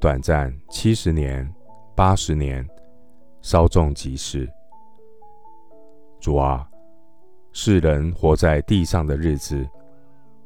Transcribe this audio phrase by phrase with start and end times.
[0.00, 1.48] 短暂七十年、
[1.94, 2.66] 八十年。
[3.40, 4.50] 稍纵即逝。
[6.20, 6.68] 主啊，
[7.52, 9.66] 世人活在地上的日子，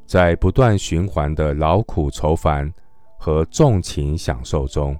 [0.07, 2.71] 在不断循环的劳苦愁烦
[3.19, 4.97] 和纵情享受中，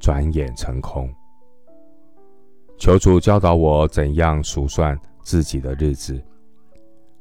[0.00, 1.08] 转眼成空。
[2.76, 6.20] 求主教导我怎样数算自己的日子，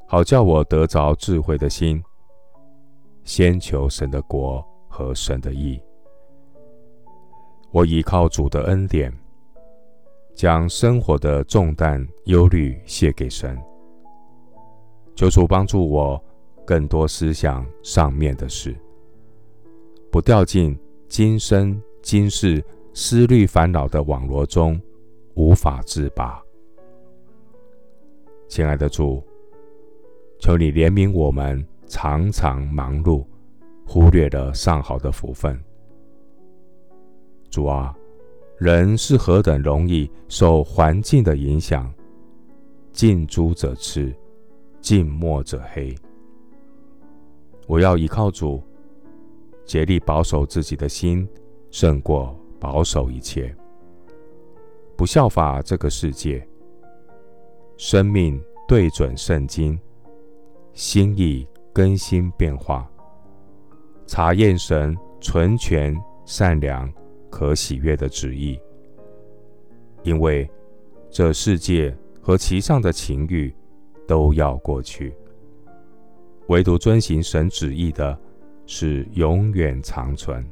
[0.07, 2.03] 好叫我得着智慧的心，
[3.23, 5.79] 先求神的国和神的义。
[7.71, 9.13] 我倚靠主的恩典。
[10.35, 13.61] 将生活的重担、忧虑卸给神，
[15.13, 16.23] 求主帮助我
[16.65, 18.73] 更多思想上面的事，
[20.09, 24.79] 不掉进今生今世思虑烦恼的网罗中，
[25.33, 26.41] 无法自拔。
[28.47, 29.21] 亲爱的主，
[30.39, 33.25] 求你怜悯我们，常常忙碌，
[33.85, 35.61] 忽略了上好的福分。
[37.49, 37.95] 主啊。
[38.57, 41.89] 人是何等容易受环境的影响，
[42.91, 44.13] 近朱者赤，
[44.81, 45.95] 近墨者黑。
[47.67, 48.61] 我要依靠主，
[49.63, 51.25] 竭力保守自己的心，
[51.71, 53.55] 胜过保守一切。
[54.97, 56.45] 不效法这个世界，
[57.77, 59.79] 生命对准圣经，
[60.73, 62.91] 心意更新变化，
[64.05, 66.91] 查验神纯全善良。
[67.29, 68.59] 可喜悦的旨意，
[70.03, 70.49] 因为
[71.09, 73.53] 这世界和其上的情欲
[74.07, 75.15] 都要过去，
[76.47, 78.19] 唯独遵行神旨意的，
[78.65, 80.43] 是永远长存。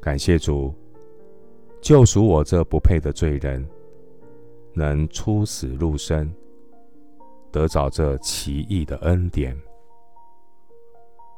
[0.00, 0.74] 感谢主，
[1.80, 3.66] 救赎我这不配的罪人，
[4.74, 6.32] 能出死入生，
[7.50, 9.56] 得着这奇异的恩典。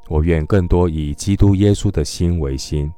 [0.08, 2.92] 我愿更多以基督耶稣的心为心。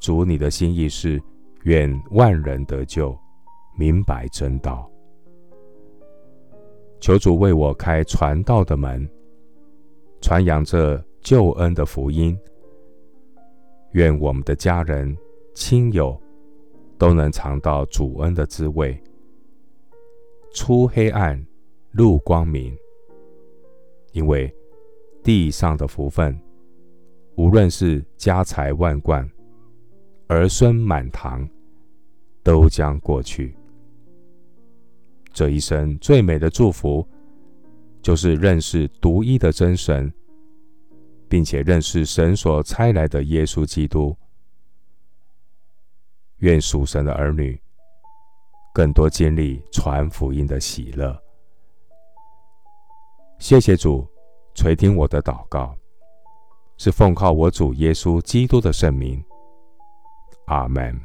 [0.00, 1.20] 主，你的心意是
[1.64, 3.16] 愿万人得救，
[3.76, 4.90] 明白真道。
[7.00, 9.08] 求主为我开传道的门，
[10.20, 12.38] 传扬这救恩的福音。
[13.92, 15.16] 愿我们的家人、
[15.54, 16.20] 亲友
[16.98, 19.00] 都能尝到主恩的滋味，
[20.52, 21.44] 出黑暗
[21.90, 22.76] 入光明。
[24.12, 24.52] 因为
[25.22, 26.38] 地上的福分，
[27.36, 29.28] 无论是家财万贯。
[30.28, 31.48] 儿孙满堂，
[32.42, 33.56] 都将过去。
[35.32, 37.06] 这一生最美的祝福，
[38.02, 40.12] 就是认识独一的真神，
[41.28, 44.14] 并且认识神所差来的耶稣基督。
[46.38, 47.60] 愿属神的儿女
[48.72, 51.18] 更多经历传福音的喜乐。
[53.38, 54.06] 谢谢主
[54.54, 55.74] 垂听我的祷告，
[56.76, 59.24] 是奉靠我主耶稣基督的圣名。
[60.48, 60.98] 阿门。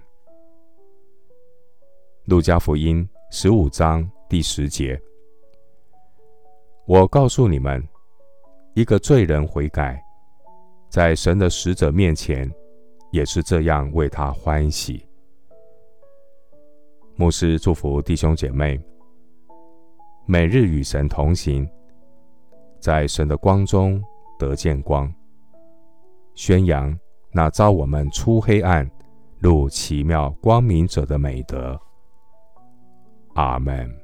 [2.28, 4.98] 路加福音十五章第十节：
[6.88, 7.86] 我告诉你们，
[8.74, 10.02] 一个罪人悔改，
[10.90, 12.50] 在神的使者面前，
[13.12, 15.06] 也是这样为他欢喜。
[17.18, 18.82] 牧师祝福弟兄姐妹，
[20.26, 21.70] 每日与神同行，
[22.80, 24.02] 在神的光中
[24.40, 25.14] 得见光，
[26.34, 26.98] 宣扬
[27.34, 28.90] 那召我们出黑暗。
[29.44, 31.78] 入奇妙光明者的美德。
[33.36, 34.03] 阿门。